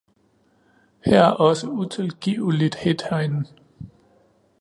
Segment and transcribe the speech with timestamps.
[1.05, 3.49] her er også utilgiveligt hedt herinde!